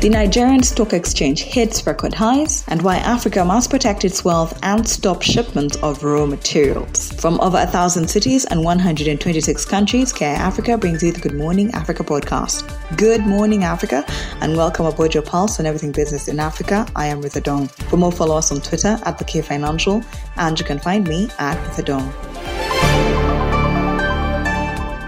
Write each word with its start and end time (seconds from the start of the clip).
The 0.00 0.08
Nigerian 0.08 0.62
Stock 0.62 0.92
Exchange 0.92 1.42
hits 1.42 1.84
record 1.84 2.14
highs, 2.14 2.62
and 2.68 2.80
why 2.82 2.98
Africa 2.98 3.44
must 3.44 3.68
protect 3.68 4.04
its 4.04 4.24
wealth 4.24 4.56
and 4.62 4.88
stop 4.88 5.22
shipments 5.22 5.74
of 5.78 6.04
raw 6.04 6.24
materials. 6.24 7.10
From 7.14 7.40
over 7.40 7.58
a 7.58 7.66
thousand 7.66 8.08
cities 8.08 8.44
and 8.44 8.62
126 8.62 9.64
countries, 9.64 10.12
Care 10.12 10.36
Africa 10.36 10.78
brings 10.78 11.02
you 11.02 11.10
the 11.10 11.18
Good 11.18 11.34
Morning 11.34 11.72
Africa 11.72 12.04
podcast. 12.04 12.62
Good 12.96 13.22
morning, 13.22 13.64
Africa, 13.64 14.04
and 14.40 14.56
welcome 14.56 14.86
aboard 14.86 15.14
your 15.14 15.24
pulse 15.24 15.58
on 15.58 15.66
everything 15.66 15.90
business 15.90 16.28
in 16.28 16.38
Africa. 16.38 16.86
I 16.94 17.06
am 17.06 17.20
Ritha 17.20 17.42
Dong. 17.42 17.66
For 17.66 17.96
more, 17.96 18.12
follow 18.12 18.36
us 18.36 18.52
on 18.52 18.60
Twitter 18.60 19.00
at 19.04 19.18
the 19.18 19.24
K 19.24 19.42
Financial, 19.42 20.04
and 20.36 20.56
you 20.60 20.64
can 20.64 20.78
find 20.78 21.08
me 21.08 21.28
at 21.40 21.58
Ritha 21.70 21.84
Dong. 21.84 22.37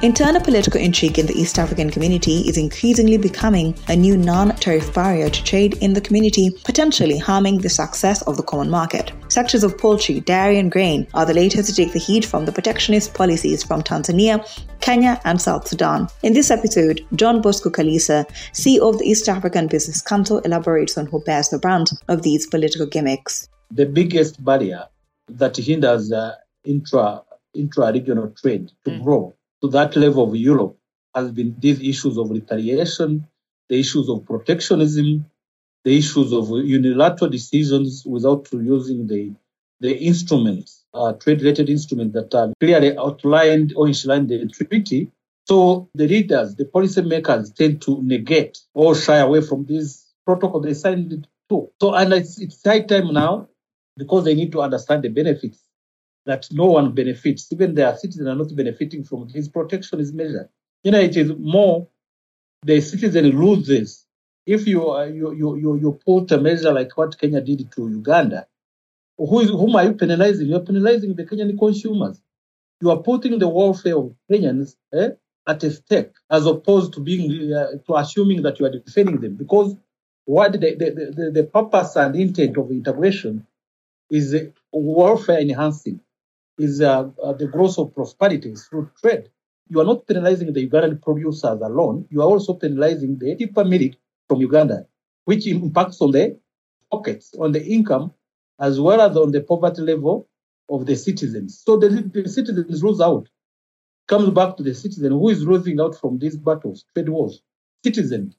Internal 0.03 0.41
political 0.41 0.81
intrigue 0.81 1.19
in 1.19 1.27
the 1.27 1.39
East 1.39 1.59
African 1.59 1.91
community 1.91 2.49
is 2.49 2.57
increasingly 2.57 3.19
becoming 3.19 3.79
a 3.89 3.95
new 3.95 4.17
non 4.17 4.57
tariff 4.57 4.95
barrier 4.95 5.29
to 5.29 5.45
trade 5.45 5.77
in 5.83 5.93
the 5.93 6.01
community, 6.01 6.49
potentially 6.65 7.19
harming 7.19 7.59
the 7.59 7.69
success 7.69 8.23
of 8.23 8.39
the 8.39 8.43
common 8.43 8.71
market. 8.71 9.13
Sectors 9.29 9.63
of 9.63 9.77
poultry, 9.77 10.21
dairy, 10.21 10.59
and 10.59 10.73
grain 10.73 11.07
are 11.13 11.27
the 11.27 11.35
latest 11.35 11.69
to 11.69 11.77
take 11.77 11.93
the 11.93 11.99
heat 11.99 12.25
from 12.25 12.47
the 12.47 12.53
protectionist 12.53 13.13
policies 13.13 13.63
from 13.63 13.83
Tanzania, 13.83 14.41
Kenya, 14.81 15.21
and 15.25 15.39
South 15.39 15.69
Sudan. 15.69 16.09
In 16.23 16.33
this 16.33 16.51
episode, 16.51 17.05
John 17.15 17.43
Bosco 17.43 17.69
Kalisa, 17.69 18.27
CEO 18.55 18.89
of 18.89 19.01
the 19.01 19.05
East 19.05 19.29
African 19.29 19.67
Business 19.67 20.01
Council, 20.01 20.39
elaborates 20.39 20.97
on 20.97 21.05
who 21.09 21.23
bears 21.25 21.51
the 21.51 21.59
brunt 21.59 21.91
of 22.09 22.23
these 22.23 22.47
political 22.47 22.87
gimmicks. 22.87 23.51
The 23.71 23.85
biggest 23.85 24.43
barrier 24.43 24.87
that 25.29 25.59
hinders 25.59 26.11
uh, 26.11 26.37
intra 26.65 27.21
intra 27.53 27.93
regional 27.93 28.33
trade 28.41 28.71
to 28.85 28.93
mm. 28.93 29.05
grow 29.05 29.35
to 29.63 29.69
that 29.69 29.97
level 29.97 30.25
of 30.25 30.37
Europe 30.37 30.77
has 31.15 31.31
been 31.33 31.57
these 31.59 31.81
issues 31.81 32.17
of 32.17 32.31
retaliation, 32.31 33.27
the 33.69 33.79
issues 33.79 34.09
of 34.09 34.25
protectionism, 34.25 35.27
the 35.85 35.97
issues 35.97 36.33
of 36.33 36.51
unilateral 36.51 37.31
decisions 37.31 38.05
without 38.07 38.49
using 38.53 39.07
the, 39.07 39.33
the 39.81 39.97
instruments, 39.97 40.85
uh, 40.95 41.13
trade-related 41.15 41.69
instruments 41.69 42.15
that 42.15 42.35
are 42.35 42.53
clearly 42.61 42.97
outlined 42.97 43.73
or 43.77 43.87
enshrined 43.87 44.31
in 44.31 44.47
the 44.47 44.53
treaty. 44.53 45.11
So 45.47 45.89
the 45.95 46.07
leaders, 46.07 46.55
the 46.55 46.65
policymakers 46.65 47.55
tend 47.55 47.83
to 47.83 48.01
negate 48.03 48.59
or 48.75 48.95
shy 48.95 49.17
away 49.17 49.41
from 49.41 49.65
this 49.65 50.07
protocol 50.25 50.61
they 50.61 50.75
signed 50.75 51.13
it 51.13 51.27
to. 51.49 51.71
So, 51.81 51.95
and 51.95 52.13
it's, 52.13 52.39
it's 52.41 52.63
high 52.65 52.81
time 52.81 53.13
now 53.13 53.49
because 53.97 54.25
they 54.25 54.35
need 54.35 54.53
to 54.53 54.61
understand 54.61 55.03
the 55.03 55.09
benefits 55.09 55.65
that 56.27 56.47
no 56.53 56.67
one 56.67 56.93
benefits. 56.93 57.51
Even 57.53 57.75
their 57.75 57.97
citizens 57.97 58.29
are 58.29 58.35
not 58.35 58.55
benefiting 58.55 59.05
from 59.05 59.29
his 59.29 59.49
protectionist 59.49 60.15
measure. 60.15 60.49
You 60.83 60.93
know, 60.93 61.01
it 61.01 61.17
is 61.17 61.33
more 61.39 61.89
the 62.63 62.81
citizen 62.81 63.27
loses 63.27 64.07
if 64.47 64.67
you 64.67 64.91
uh, 64.91 65.05
you, 65.05 65.33
you 65.35 65.57
you 65.57 65.77
you 65.77 66.01
put 66.05 66.31
a 66.33 66.41
measure 66.41 66.73
like 66.73 66.97
what 66.97 67.19
Kenya 67.19 67.41
did 67.41 67.71
to 67.73 67.89
Uganda. 67.89 68.47
Who 69.19 69.41
is, 69.41 69.51
whom 69.51 69.77
are 69.77 69.85
you 69.85 69.93
penalizing? 69.95 70.47
You 70.49 70.57
are 70.57 70.61
penalizing 70.65 71.15
the 71.15 71.25
Kenyan 71.25 71.59
consumers. 71.59 72.21
You 72.81 72.91
are 72.91 72.99
putting 73.03 73.39
the 73.39 73.49
welfare 73.49 73.97
of 73.97 74.15
Kenyans 74.31 74.77
eh, 74.95 75.11
at 75.47 75.63
a 75.63 75.71
stake, 75.71 76.13
as 76.31 76.47
opposed 76.47 76.95
to 76.95 77.01
being 77.01 77.53
uh, 77.53 77.73
to 77.87 77.97
assuming 77.97 78.43
that 78.43 78.59
you 78.59 78.67
are 78.67 78.71
defending 78.71 79.21
them. 79.21 79.35
Because 79.37 79.77
what 80.25 80.53
the, 80.53 80.59
the, 80.59 81.13
the, 81.17 81.31
the 81.31 81.45
purpose 81.45 81.97
and 81.97 82.17
intent 82.17 82.57
of 82.57 82.71
integration 82.71 83.47
is 84.11 84.35
welfare 84.73 85.41
enhancing 85.41 86.01
is 86.61 86.81
uh, 86.83 87.09
uh, 87.23 87.33
the 87.33 87.47
growth 87.47 87.79
of 87.79 87.95
prosperity 87.95 88.55
through 88.55 88.91
trade. 89.01 89.31
You 89.71 89.81
are 89.81 89.85
not 89.85 90.07
penalizing 90.07 90.53
the 90.53 90.69
Ugandan 90.69 91.01
producers 91.01 91.61
alone. 91.63 92.07
You 92.11 92.21
are 92.21 92.27
also 92.27 92.55
penalizing 92.55 93.19
the 93.19 93.37
cheaper 93.37 93.65
milk 93.65 93.93
from 94.29 94.41
Uganda, 94.41 94.87
which 95.25 95.47
impacts 95.47 96.01
on 96.03 96.11
the 96.11 96.37
pockets, 96.91 97.35
on 97.39 97.53
the 97.53 97.65
income, 97.65 98.13
as 98.61 98.79
well 98.79 99.01
as 99.01 99.17
on 99.17 99.33
the 99.33 99.41
poverty 99.41 99.81
level 99.83 100.29
of 100.69 100.87
the 100.87 100.97
citizens. 100.97 101.63
So 101.65 101.77
the, 101.79 101.89
the 101.89 102.29
citizens 102.29 102.83
lose 102.83 103.01
out. 103.01 103.29
Comes 104.07 104.31
back 104.31 104.57
to 104.57 104.63
the 104.63 104.75
citizen 104.75 105.13
who 105.13 105.29
is 105.31 105.43
losing 105.43 105.81
out 105.81 105.95
from 105.99 106.19
these 106.19 106.37
battles, 106.37 106.85
trade 106.95 107.09
wars. 107.09 107.41
Citizen. 107.85 108.35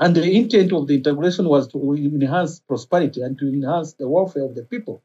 And 0.00 0.16
the 0.16 0.28
intent 0.28 0.72
of 0.72 0.88
the 0.88 0.96
integration 0.96 1.48
was 1.48 1.68
to 1.68 1.94
enhance 1.94 2.58
prosperity 2.58 3.20
and 3.20 3.38
to 3.38 3.46
enhance 3.48 3.92
the 3.92 4.08
welfare 4.08 4.44
of 4.44 4.54
the 4.56 4.64
people 4.64 5.02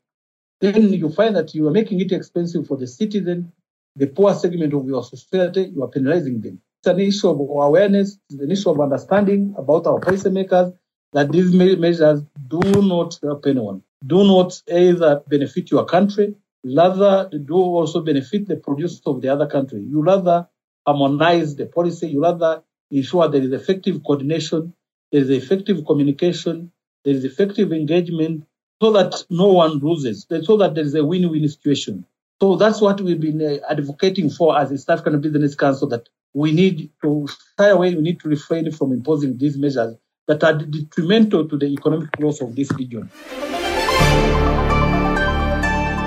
then 0.61 0.93
you 0.93 1.09
find 1.09 1.35
that 1.35 1.53
you 1.55 1.67
are 1.67 1.71
making 1.71 2.01
it 2.01 2.11
expensive 2.11 2.67
for 2.67 2.77
the 2.77 2.87
citizen, 2.87 3.51
the 3.95 4.07
poor 4.07 4.33
segment 4.33 4.73
of 4.73 4.85
your 4.87 5.03
society, 5.03 5.71
you 5.73 5.83
are 5.83 5.87
penalizing 5.87 6.41
them. 6.41 6.61
It's 6.81 6.87
an 6.87 6.99
issue 6.99 7.29
of 7.29 7.39
awareness, 7.39 8.17
it's 8.29 8.41
an 8.41 8.51
issue 8.51 8.69
of 8.69 8.79
understanding 8.79 9.53
about 9.57 9.87
our 9.87 9.99
policymakers 9.99 10.73
that 11.13 11.31
these 11.31 11.53
measures 11.53 12.21
do 12.47 12.59
not 12.81 13.17
help 13.21 13.45
anyone, 13.47 13.81
do 14.05 14.23
not 14.23 14.61
either 14.71 15.21
benefit 15.27 15.71
your 15.71 15.85
country, 15.85 16.35
rather 16.63 17.29
do 17.29 17.55
also 17.55 18.01
benefit 18.01 18.47
the 18.47 18.55
producers 18.55 19.01
of 19.05 19.21
the 19.21 19.29
other 19.29 19.47
country. 19.47 19.81
You 19.81 20.01
rather 20.01 20.47
harmonize 20.85 21.55
the 21.55 21.65
policy, 21.65 22.09
you 22.09 22.21
rather 22.21 22.63
ensure 22.91 23.27
there 23.27 23.41
is 23.41 23.51
effective 23.51 24.03
coordination, 24.03 24.73
there 25.11 25.21
is 25.21 25.29
effective 25.29 25.85
communication, 25.85 26.71
there 27.03 27.13
is 27.13 27.25
effective 27.25 27.71
engagement, 27.71 28.45
so 28.81 28.91
that 28.93 29.23
no 29.29 29.47
one 29.47 29.79
loses, 29.79 30.25
so 30.43 30.57
that 30.57 30.75
there 30.75 30.83
is 30.83 30.95
a 30.95 31.03
win-win 31.03 31.47
situation. 31.47 32.05
So 32.41 32.55
that's 32.55 32.79
what 32.79 33.01
we've 33.01 33.19
been 33.19 33.41
uh, 33.41 33.57
advocating 33.69 34.29
for 34.29 34.57
as 34.57 34.71
a 34.71 34.75
East 34.75 34.89
African 34.89 35.19
Business 35.19 35.55
Council 35.55 35.87
that 35.89 36.07
we 36.33 36.51
need 36.53 36.89
to 37.03 37.27
shy 37.59 37.67
away, 37.67 37.93
we 37.95 38.01
need 38.01 38.19
to 38.21 38.29
refrain 38.29 38.71
from 38.71 38.93
imposing 38.93 39.37
these 39.37 39.57
measures 39.57 39.97
that 40.27 40.43
are 40.43 40.53
detrimental 40.53 41.47
to 41.49 41.57
the 41.57 41.65
economic 41.65 42.11
growth 42.11 42.39
of 42.41 42.55
this 42.55 42.71
region. 42.73 43.09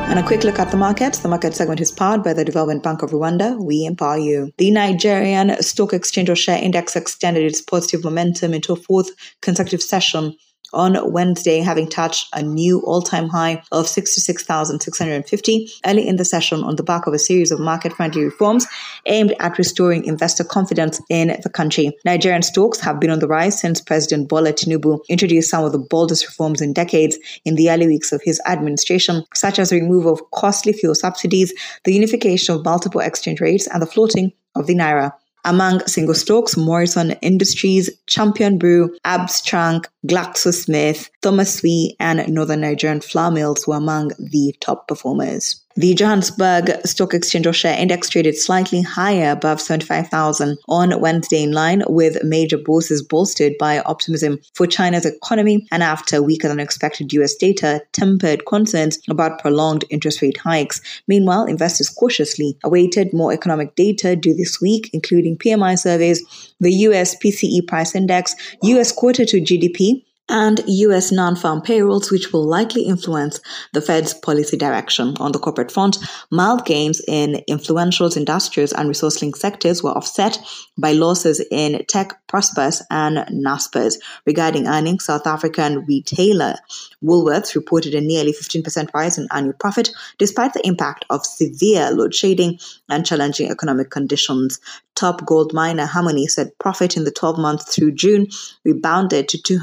And 0.09 0.19
a 0.19 0.23
quick 0.23 0.45
look 0.45 0.59
at 0.59 0.71
the 0.71 0.77
markets. 0.77 1.21
The 1.21 1.29
market 1.29 1.55
segment 1.55 1.81
is 1.81 1.91
powered 1.91 2.23
by 2.23 2.35
the 2.35 2.45
Development 2.45 2.83
Bank 2.83 3.03
of 3.03 3.11
Rwanda. 3.11 3.59
We 3.59 3.87
empower 3.87 4.19
you. 4.19 4.53
The 4.59 4.71
Nigerian 4.71 5.61
Stock 5.63 5.93
Exchange 5.93 6.29
or 6.29 6.37
Share 6.37 6.63
Index 6.63 6.97
extended 6.97 7.45
its 7.45 7.63
positive 7.63 8.05
momentum 8.05 8.55
into 8.55 8.75
a 8.75 8.77
fourth 8.77 9.11
consecutive 9.41 9.83
session 9.83 10.37
on 10.73 10.97
Wednesday, 11.13 11.61
having 11.61 11.89
touched 11.89 12.29
a 12.33 12.43
new 12.43 12.81
all 12.81 13.03
time 13.03 13.29
high 13.29 13.63
of 13.73 13.87
66,650 13.89 15.71
early 15.87 16.07
in 16.07 16.17
the 16.17 16.25
session 16.25 16.63
on 16.63 16.77
the 16.77 16.83
back 16.83 17.07
of 17.07 17.15
a 17.15 17.19
series 17.19 17.51
of 17.51 17.61
market 17.61 17.93
friendly 17.93 18.25
reforms 18.25 18.67
aimed 19.07 19.35
at 19.41 19.59
restoring 19.59 20.05
investor 20.05 20.45
confidence 20.45 21.01
in 21.09 21.37
the 21.43 21.51
country. 21.51 21.93
Nigerian 22.05 22.43
stocks 22.43 22.81
have 22.81 23.01
been 23.01 23.11
on 23.11 23.19
the 23.19 23.29
rise 23.29 23.61
since 23.61 23.81
President 23.81 24.29
Bola 24.29 24.53
Tinubu 24.53 25.01
introduced 25.09 25.51
some 25.51 25.65
of 25.65 25.73
the 25.73 25.79
boldest 25.79 26.27
reforms 26.27 26.61
in 26.61 26.73
decades 26.73 27.19
in 27.45 27.55
the 27.57 27.71
early 27.71 27.87
weeks 27.87 28.13
of 28.13 28.23
his 28.23 28.41
administration, 28.47 29.25
such 29.35 29.59
as 29.59 29.71
the 29.71 29.81
removal 29.81 30.13
of 30.13 30.31
costly 30.33 30.73
fuel 30.73 30.95
subsidies, 30.95 31.53
the 31.85 31.93
unification 31.93 32.55
of 32.55 32.65
multiple 32.65 33.01
exchange 33.01 33.41
rates, 33.41 33.67
and 33.67 33.83
the 33.83 33.87
floating 33.87 34.33
of 34.55 34.67
the 34.67 34.75
naira. 34.75 35.13
Among 35.45 35.85
single 35.87 36.15
stocks, 36.15 36.57
Morison 36.57 37.13
Industries, 37.23 37.91
Champion 38.07 38.59
Brew, 38.59 38.97
Abstrank, 39.05 39.87
GlaxoSmith, 40.07 41.09
Thomas 41.21 41.63
Wee, 41.63 41.97
and 41.99 42.27
Northern 42.33 42.61
Nigerian 42.61 43.01
Flour 43.01 43.33
Mills 43.33 43.67
were 43.67 43.77
among 43.77 44.13
the 44.19 44.55
top 44.61 44.87
performers. 44.87 45.61
The 45.75 45.95
Johannesburg 45.95 46.87
Stock 46.87 47.15
Exchange 47.15 47.47
or 47.47 47.55
share 47.55 47.79
index 47.79 48.11
traded 48.11 48.37
slightly 48.37 48.83
higher 48.83 49.31
above 49.31 49.59
75,000 49.59 50.59
on 50.69 51.01
Wednesday 51.01 51.43
in 51.43 51.53
line 51.53 51.83
with 51.89 52.23
major 52.23 52.59
bourses 52.59 53.03
bolstered 53.03 53.55
by 53.59 53.79
optimism 53.81 54.39
for 54.53 54.67
China's 54.67 55.07
economy 55.07 55.67
and 55.73 55.83
after 55.83 56.23
weaker 56.23 56.47
than 56.49 56.61
expected 56.61 57.11
US 57.15 57.35
data 57.35 57.81
tempered 57.93 58.45
concerns 58.45 58.99
about 59.09 59.39
prolonged 59.39 59.87
interest 59.89 60.21
rate 60.21 60.37
hikes. 60.37 60.83
Meanwhile, 61.09 61.47
investors 61.47 61.89
cautiously 61.89 62.59
awaited 62.65 63.15
more 63.15 63.33
economic 63.33 63.75
data 63.75 64.15
due 64.15 64.35
this 64.35 64.61
week, 64.61 64.91
including 64.93 65.39
PMI 65.39 65.79
surveys, 65.79 66.23
the 66.61 66.73
US 66.73 67.17
PCE 67.17 67.67
price 67.67 67.95
index, 67.95 68.35
US 68.63 68.93
quarter 68.93 69.25
to 69.25 69.41
GDP, 69.41 70.05
and 70.29 70.61
US 70.67 71.13
non 71.13 71.37
farm 71.37 71.61
payrolls, 71.61 72.11
which 72.11 72.33
will 72.33 72.45
likely 72.45 72.83
influence 72.83 73.41
the 73.73 73.81
Fed's 73.81 74.15
policy 74.15 74.57
direction. 74.57 75.15
On 75.19 75.33
the 75.33 75.39
corporate 75.39 75.71
front, 75.73 75.99
mild 76.31 76.65
gains 76.65 77.01
in 77.07 77.43
influential 77.47 78.11
industrials 78.17 78.73
and 78.73 78.89
resource 78.89 79.21
linked 79.21 79.39
sectors 79.39 79.83
were 79.83 79.91
offset 79.91 80.39
by 80.79 80.93
losses 80.93 81.45
in 81.51 81.85
tech, 81.87 82.27
Prosus, 82.29 82.83
and 82.91 83.19
Naspers. 83.45 83.97
Regarding 84.27 84.67
earnings, 84.67 85.05
South 85.05 85.27
African 85.27 85.85
retailer 85.87 86.55
Woolworths 87.03 87.55
reported 87.55 87.95
a 87.95 88.01
nearly 88.01 88.33
15% 88.33 88.95
rise 88.95 89.19
in 89.19 89.27
annual 89.33 89.55
profit 89.55 89.91
despite 90.19 90.55
the 90.55 90.67
impact 90.67 91.05
of 91.11 91.27
severe 91.27 91.91
load 91.91 92.15
shedding 92.15 92.59
and 92.89 93.05
challenging 93.05 93.51
economic 93.51 93.91
conditions. 93.91 94.61
Top 94.95 95.25
gold 95.25 95.53
miner 95.53 95.87
Harmony 95.87 96.27
said 96.27 96.57
profit 96.59 96.97
in 96.97 97.05
the 97.05 97.11
12 97.11 97.39
months 97.39 97.75
through 97.75 97.93
June 97.93 98.29
rebounded 98.65 99.29
to 99.29 99.59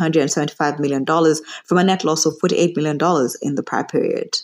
$275 0.50 0.80
million 0.80 1.06
from 1.66 1.78
a 1.78 1.84
net 1.84 2.04
loss 2.04 2.26
of 2.26 2.38
$48 2.40 2.76
million 2.76 2.98
in 3.42 3.56
the 3.56 3.64
prior 3.64 3.84
period. 3.84 4.40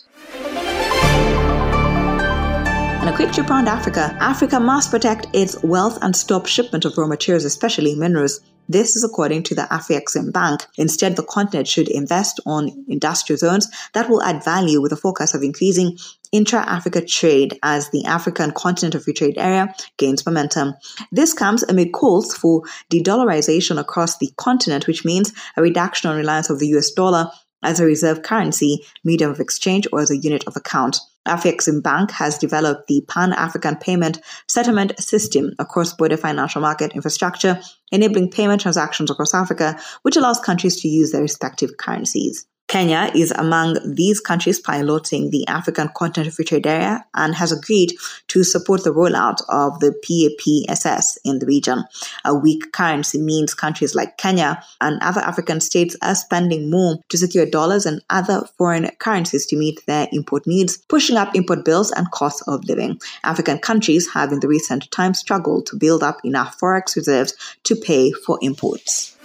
And 3.00 3.14
a 3.14 3.16
quick 3.16 3.32
trip 3.32 3.48
around 3.48 3.68
Africa. 3.68 4.16
Africa 4.20 4.58
must 4.58 4.90
protect 4.90 5.28
its 5.32 5.62
wealth 5.62 5.98
and 6.02 6.16
stop 6.16 6.46
shipment 6.46 6.84
of 6.84 6.98
raw 6.98 7.06
materials, 7.06 7.44
especially 7.44 7.94
minerals 7.94 8.40
This 8.68 8.96
is 8.96 9.04
according 9.04 9.44
to 9.44 9.54
the 9.54 9.62
Afrexim 9.62 10.32
Bank. 10.32 10.66
Instead, 10.76 11.16
the 11.16 11.22
continent 11.22 11.68
should 11.68 11.88
invest 11.88 12.40
on 12.46 12.84
industrial 12.88 13.38
zones 13.38 13.68
that 13.94 14.08
will 14.08 14.22
add 14.22 14.44
value 14.44 14.80
with 14.80 14.92
a 14.92 14.96
focus 14.96 15.34
of 15.34 15.42
increasing 15.42 15.98
intra-Africa 16.32 17.04
trade 17.04 17.58
as 17.62 17.90
the 17.90 18.04
African 18.04 18.50
Continental 18.50 19.00
Free 19.00 19.12
Trade 19.12 19.38
Area 19.38 19.74
gains 19.96 20.26
momentum. 20.26 20.74
This 21.12 21.32
comes 21.32 21.62
amid 21.62 21.92
calls 21.92 22.34
for 22.34 22.62
de-dollarization 22.88 23.78
across 23.78 24.18
the 24.18 24.30
continent, 24.36 24.86
which 24.86 25.04
means 25.04 25.32
a 25.56 25.62
reduction 25.62 26.10
on 26.10 26.16
reliance 26.16 26.50
of 26.50 26.58
the 26.58 26.68
US 26.68 26.90
dollar 26.90 27.30
as 27.62 27.80
a 27.80 27.86
reserve 27.86 28.22
currency, 28.22 28.84
medium 29.04 29.30
of 29.30 29.40
exchange, 29.40 29.86
or 29.92 30.00
as 30.00 30.10
a 30.10 30.16
unit 30.16 30.44
of 30.46 30.56
account. 30.56 30.98
Afrexim 31.26 31.82
Bank 31.82 32.10
has 32.12 32.38
developed 32.38 32.86
the 32.86 33.02
Pan 33.08 33.32
African 33.32 33.76
Payment 33.76 34.20
Settlement 34.48 34.98
System, 35.00 35.52
a 35.58 35.64
cross 35.64 35.92
border 35.92 36.16
financial 36.16 36.60
market 36.60 36.92
infrastructure 36.92 37.60
enabling 37.92 38.30
payment 38.30 38.60
transactions 38.60 39.10
across 39.10 39.34
Africa, 39.34 39.78
which 40.02 40.16
allows 40.16 40.40
countries 40.40 40.80
to 40.80 40.88
use 40.88 41.12
their 41.12 41.22
respective 41.22 41.76
currencies. 41.76 42.46
Kenya 42.68 43.12
is 43.14 43.30
among 43.30 43.78
these 43.94 44.18
countries 44.18 44.58
piloting 44.58 45.30
the 45.30 45.46
African 45.46 45.88
Continental 45.94 46.32
Free 46.32 46.44
Trade 46.44 46.66
Area 46.66 47.06
and 47.14 47.32
has 47.36 47.52
agreed 47.52 47.92
to 48.26 48.42
support 48.42 48.82
the 48.82 48.92
rollout 48.92 49.40
of 49.48 49.78
the 49.78 49.94
PAPSS 50.02 51.18
in 51.24 51.38
the 51.38 51.46
region. 51.46 51.84
A 52.24 52.34
weak 52.34 52.72
currency 52.72 53.20
means 53.20 53.54
countries 53.54 53.94
like 53.94 54.18
Kenya 54.18 54.60
and 54.80 55.00
other 55.00 55.20
African 55.20 55.60
states 55.60 55.96
are 56.02 56.16
spending 56.16 56.68
more 56.68 56.98
to 57.08 57.16
secure 57.16 57.46
dollars 57.46 57.86
and 57.86 58.02
other 58.10 58.42
foreign 58.58 58.90
currencies 58.98 59.46
to 59.46 59.56
meet 59.56 59.86
their 59.86 60.08
import 60.10 60.44
needs, 60.44 60.76
pushing 60.76 61.16
up 61.16 61.36
import 61.36 61.64
bills 61.64 61.92
and 61.92 62.10
costs 62.10 62.42
of 62.48 62.64
living. 62.64 63.00
African 63.22 63.58
countries 63.58 64.12
have 64.12 64.32
in 64.32 64.40
the 64.40 64.48
recent 64.48 64.90
times 64.90 65.20
struggled 65.20 65.66
to 65.66 65.76
build 65.76 66.02
up 66.02 66.18
enough 66.24 66.58
forex 66.58 66.96
reserves 66.96 67.34
to 67.62 67.76
pay 67.76 68.10
for 68.10 68.40
imports. 68.42 69.15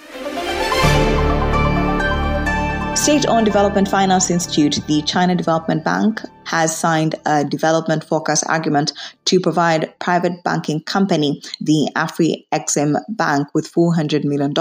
State 3.02 3.28
owned 3.28 3.48
Development 3.48 3.88
Finance 3.88 4.30
Institute, 4.30 4.80
the 4.86 5.02
China 5.02 5.34
Development 5.34 5.84
Bank, 5.84 6.22
has 6.46 6.78
signed 6.78 7.16
a 7.26 7.44
development 7.44 8.04
forecast 8.04 8.44
agreement 8.48 8.94
to 9.26 9.40
provide 9.40 9.92
private 9.98 10.44
banking 10.44 10.84
company, 10.84 11.42
the 11.60 11.90
Afrexim 11.96 13.02
Bank, 13.10 13.48
with 13.56 13.74
$400 13.74 14.24
million 14.24 14.54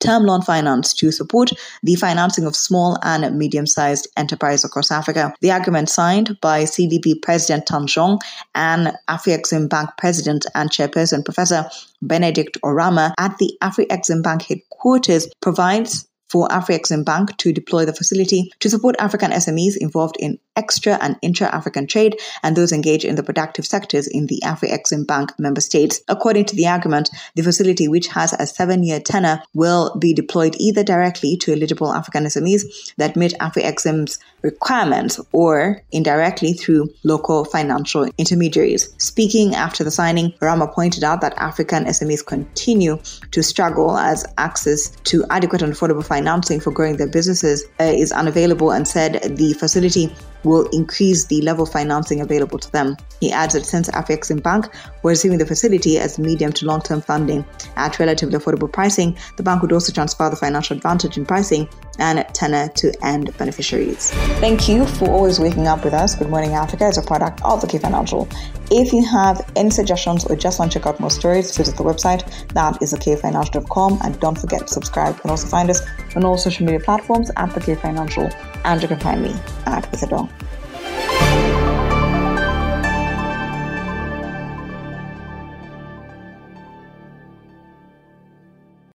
term 0.00 0.24
loan 0.24 0.40
finance 0.40 0.94
to 0.94 1.12
support 1.12 1.50
the 1.82 1.96
financing 1.96 2.46
of 2.46 2.56
small 2.56 2.96
and 3.02 3.36
medium 3.36 3.66
sized 3.66 4.08
enterprise 4.16 4.64
across 4.64 4.90
Africa. 4.90 5.34
The 5.42 5.50
agreement 5.50 5.90
signed 5.90 6.40
by 6.40 6.62
CDB 6.62 7.20
President 7.20 7.66
Tan 7.66 7.82
Jiong 7.86 8.20
and 8.54 8.96
Afrexim 9.10 9.68
Bank 9.68 9.90
President 9.98 10.46
and 10.54 10.70
Chairperson 10.70 11.26
Professor 11.26 11.68
Benedict 12.00 12.56
Oramah 12.64 13.12
at 13.18 13.36
the 13.36 13.52
Afrexim 13.62 14.22
Bank 14.22 14.44
headquarters 14.44 15.28
provides 15.42 16.08
for 16.28 16.48
Afrexim 16.48 17.04
Bank 17.04 17.36
to 17.38 17.52
deploy 17.52 17.84
the 17.84 17.92
facility 17.94 18.50
to 18.60 18.70
support 18.70 18.96
African 18.98 19.30
SMEs 19.30 19.76
involved 19.78 20.16
in 20.18 20.38
extra 20.56 20.98
and 21.00 21.16
intra-African 21.22 21.86
trade 21.86 22.18
and 22.42 22.56
those 22.56 22.72
engaged 22.72 23.04
in 23.04 23.16
the 23.16 23.22
productive 23.22 23.66
sectors 23.66 24.06
in 24.06 24.26
the 24.26 24.40
Afrexim 24.44 25.06
Bank 25.06 25.38
member 25.38 25.60
states. 25.60 26.00
According 26.08 26.46
to 26.46 26.56
the 26.56 26.64
agreement, 26.64 27.10
the 27.34 27.42
facility, 27.42 27.88
which 27.88 28.08
has 28.08 28.32
a 28.32 28.46
seven-year 28.46 29.00
tenor, 29.00 29.42
will 29.54 29.94
be 29.98 30.14
deployed 30.14 30.56
either 30.58 30.82
directly 30.82 31.36
to 31.38 31.52
eligible 31.52 31.92
African 31.92 32.24
SMEs 32.24 32.94
that 32.96 33.16
meet 33.16 33.34
Afrexim's 33.40 34.18
requirements 34.42 35.20
or 35.32 35.82
indirectly 35.92 36.52
through 36.52 36.88
local 37.04 37.44
financial 37.44 38.08
intermediaries. 38.16 38.94
Speaking 38.98 39.54
after 39.54 39.84
the 39.84 39.90
signing, 39.90 40.32
Rama 40.40 40.68
pointed 40.68 41.04
out 41.04 41.20
that 41.20 41.36
African 41.36 41.84
SMEs 41.84 42.24
continue 42.24 42.98
to 43.32 43.42
struggle 43.42 43.96
as 43.96 44.24
access 44.38 44.90
to 45.04 45.24
adequate 45.30 45.62
and 45.62 45.72
affordable 45.72 46.04
financing 46.04 46.60
for 46.60 46.70
growing 46.70 46.96
their 46.96 47.08
businesses 47.08 47.64
uh, 47.80 47.84
is 47.84 48.12
unavailable 48.12 48.70
and 48.70 48.86
said 48.86 49.36
the 49.36 49.52
facility 49.54 50.14
will 50.46 50.68
increase 50.70 51.26
the 51.26 51.42
level 51.42 51.64
of 51.64 51.72
financing 51.72 52.20
available 52.20 52.58
to 52.58 52.70
them. 52.72 52.96
He 53.20 53.32
adds 53.32 53.54
that 53.54 53.64
since 53.64 53.88
Afrexim 53.90 54.42
Bank 54.42 54.68
were 55.02 55.10
receiving 55.10 55.38
the 55.38 55.46
facility 55.46 55.98
as 55.98 56.18
medium 56.18 56.52
to 56.54 56.66
long 56.66 56.82
term 56.82 57.00
funding 57.00 57.44
at 57.76 57.98
relatively 57.98 58.38
affordable 58.38 58.70
pricing, 58.70 59.16
the 59.36 59.42
bank 59.42 59.62
would 59.62 59.72
also 59.72 59.92
transfer 59.92 60.28
the 60.28 60.36
financial 60.36 60.76
advantage 60.76 61.16
in 61.16 61.24
pricing 61.24 61.68
and 61.98 62.26
tenor 62.34 62.68
to 62.68 62.92
end 63.02 63.36
beneficiaries. 63.38 64.10
Thank 64.40 64.68
you 64.68 64.86
for 64.86 65.08
always 65.08 65.40
waking 65.40 65.66
up 65.66 65.84
with 65.84 65.94
us. 65.94 66.14
Good 66.14 66.28
Morning 66.30 66.52
Africa 66.52 66.88
is 66.88 66.98
a 66.98 67.02
product 67.02 67.42
of 67.42 67.60
the 67.60 67.66
K 67.66 67.78
Financial. 67.78 68.28
If 68.70 68.92
you 68.92 69.04
have 69.04 69.48
any 69.54 69.70
suggestions 69.70 70.24
or 70.24 70.36
just 70.36 70.58
want 70.58 70.72
to 70.72 70.78
check 70.78 70.86
out 70.86 71.00
more 71.00 71.10
stories, 71.10 71.56
visit 71.56 71.76
the 71.76 71.84
website. 71.84 72.22
That 72.48 72.82
is 72.82 72.92
thekfinancial.com. 72.92 74.00
And 74.02 74.20
don't 74.20 74.38
forget 74.38 74.66
to 74.66 74.72
subscribe. 74.72 75.14
You 75.14 75.20
can 75.22 75.30
also 75.30 75.46
find 75.46 75.70
us 75.70 75.82
on 76.14 76.24
all 76.24 76.36
social 76.36 76.66
media 76.66 76.80
platforms 76.80 77.30
at 77.36 77.54
the 77.54 77.60
K 77.60 77.74
Financial. 77.76 78.28
And 78.64 78.82
you 78.82 78.88
can 78.88 78.98
find 78.98 79.22
me 79.22 79.30
at 79.66 79.90
Withadong. 79.92 80.30